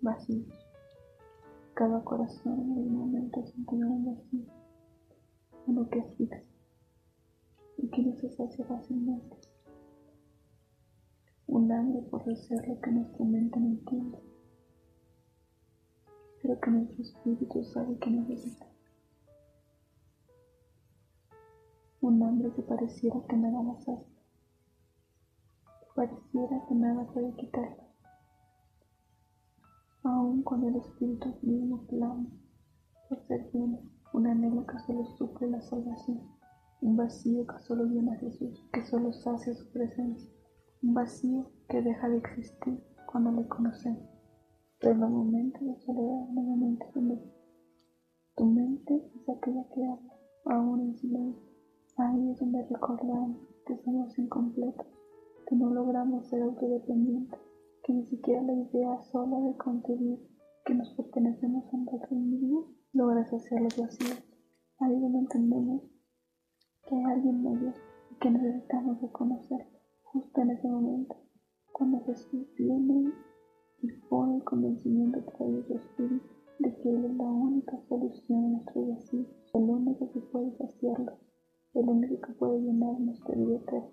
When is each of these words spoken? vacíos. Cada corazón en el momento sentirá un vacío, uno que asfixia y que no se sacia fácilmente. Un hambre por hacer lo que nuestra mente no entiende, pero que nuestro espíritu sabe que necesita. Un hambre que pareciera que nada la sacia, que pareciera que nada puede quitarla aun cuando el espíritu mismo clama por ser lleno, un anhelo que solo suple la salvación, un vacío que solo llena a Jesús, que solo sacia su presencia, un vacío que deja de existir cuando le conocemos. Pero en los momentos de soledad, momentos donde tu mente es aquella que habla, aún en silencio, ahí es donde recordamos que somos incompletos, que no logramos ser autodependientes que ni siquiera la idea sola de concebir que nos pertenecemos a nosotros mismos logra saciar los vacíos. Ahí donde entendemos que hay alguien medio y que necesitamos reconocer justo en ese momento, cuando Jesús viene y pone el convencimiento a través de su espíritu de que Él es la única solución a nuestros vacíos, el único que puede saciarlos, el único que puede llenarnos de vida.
vacíos. 0.00 0.46
Cada 1.74 2.02
corazón 2.02 2.60
en 2.60 2.78
el 2.78 2.90
momento 2.90 3.44
sentirá 3.44 3.86
un 3.86 4.06
vacío, 4.06 4.44
uno 5.66 5.88
que 5.88 6.00
asfixia 6.00 6.42
y 7.76 7.88
que 7.88 8.02
no 8.02 8.16
se 8.16 8.30
sacia 8.30 8.64
fácilmente. 8.64 9.36
Un 11.46 11.70
hambre 11.72 12.02
por 12.02 12.28
hacer 12.28 12.66
lo 12.66 12.80
que 12.80 12.90
nuestra 12.90 13.24
mente 13.24 13.58
no 13.58 13.66
entiende, 13.66 14.18
pero 16.42 16.60
que 16.60 16.70
nuestro 16.70 17.02
espíritu 17.02 17.64
sabe 17.64 17.96
que 17.98 18.10
necesita. 18.10 18.66
Un 22.00 22.22
hambre 22.22 22.52
que 22.52 22.62
pareciera 22.62 23.20
que 23.28 23.36
nada 23.36 23.62
la 23.62 23.76
sacia, 23.76 24.18
que 25.80 25.86
pareciera 25.94 26.64
que 26.68 26.74
nada 26.74 27.04
puede 27.12 27.32
quitarla 27.34 27.87
aun 30.38 30.44
cuando 30.44 30.68
el 30.68 30.76
espíritu 30.76 31.34
mismo 31.42 31.84
clama 31.88 32.26
por 33.08 33.20
ser 33.26 33.50
lleno, 33.52 33.80
un 34.12 34.26
anhelo 34.26 34.64
que 34.66 34.78
solo 34.80 35.04
suple 35.16 35.50
la 35.50 35.60
salvación, 35.60 36.20
un 36.80 36.96
vacío 36.96 37.44
que 37.46 37.58
solo 37.58 37.84
llena 37.86 38.12
a 38.12 38.18
Jesús, 38.18 38.64
que 38.72 38.84
solo 38.84 39.12
sacia 39.12 39.54
su 39.54 39.68
presencia, 39.72 40.30
un 40.82 40.94
vacío 40.94 41.50
que 41.68 41.82
deja 41.82 42.08
de 42.08 42.18
existir 42.18 42.80
cuando 43.10 43.32
le 43.32 43.48
conocemos. 43.48 44.08
Pero 44.78 44.92
en 44.92 45.00
los 45.00 45.10
momentos 45.10 45.60
de 45.60 45.76
soledad, 45.80 46.28
momentos 46.28 46.94
donde 46.94 47.18
tu 48.36 48.44
mente 48.44 49.10
es 49.16 49.28
aquella 49.28 49.64
que 49.74 49.84
habla, 49.84 50.14
aún 50.44 50.80
en 50.80 50.96
silencio, 50.96 51.48
ahí 51.96 52.30
es 52.30 52.38
donde 52.38 52.62
recordamos 52.64 53.38
que 53.66 53.76
somos 53.78 54.16
incompletos, 54.18 54.86
que 55.48 55.56
no 55.56 55.70
logramos 55.70 56.28
ser 56.28 56.42
autodependientes 56.42 57.40
que 57.88 57.94
ni 57.94 58.04
siquiera 58.04 58.42
la 58.42 58.52
idea 58.52 59.00
sola 59.00 59.40
de 59.40 59.56
concebir 59.56 60.18
que 60.66 60.74
nos 60.74 60.90
pertenecemos 60.90 61.64
a 61.72 61.76
nosotros 61.78 62.20
mismos 62.20 62.66
logra 62.92 63.24
saciar 63.24 63.62
los 63.62 63.78
vacíos. 63.78 64.22
Ahí 64.80 65.00
donde 65.00 65.20
entendemos 65.20 65.84
que 66.86 66.94
hay 66.94 67.04
alguien 67.04 67.42
medio 67.42 67.72
y 68.10 68.14
que 68.20 68.30
necesitamos 68.30 69.00
reconocer 69.00 69.66
justo 70.02 70.40
en 70.42 70.50
ese 70.50 70.68
momento, 70.68 71.16
cuando 71.72 72.04
Jesús 72.04 72.46
viene 72.58 73.10
y 73.80 73.88
pone 74.10 74.36
el 74.36 74.44
convencimiento 74.44 75.20
a 75.20 75.24
través 75.24 75.56
de 75.56 75.62
su 75.64 75.74
espíritu 75.76 76.28
de 76.58 76.76
que 76.76 76.90
Él 76.90 77.04
es 77.06 77.16
la 77.16 77.32
única 77.32 77.80
solución 77.88 78.44
a 78.44 78.48
nuestros 78.48 78.88
vacíos, 78.88 79.26
el 79.54 79.62
único 79.62 80.12
que 80.12 80.20
puede 80.20 80.54
saciarlos, 80.58 81.18
el 81.72 81.88
único 81.88 82.20
que 82.20 82.32
puede 82.34 82.60
llenarnos 82.60 83.18
de 83.24 83.34
vida. 83.34 83.88